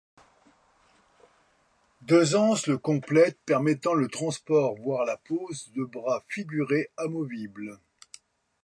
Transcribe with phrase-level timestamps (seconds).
[2.01, 7.79] Deux anses le complètent permettant le transport voire la pose de bras figurés amovibles.